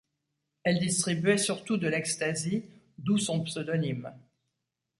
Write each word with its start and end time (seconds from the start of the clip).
Elle 0.63 0.79
distribuait 0.79 1.37
surtout 1.37 1.77
de 1.77 1.87
l'ecstasy, 1.87 2.63
d'où 2.97 3.19
son 3.19 3.43
pseudonyme. 3.43 4.11